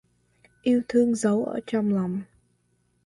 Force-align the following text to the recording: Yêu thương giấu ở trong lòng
Yêu 0.65 0.81
thương 0.89 1.15
giấu 1.15 1.45
ở 1.45 1.59
trong 1.67 1.93
lòng 1.93 2.21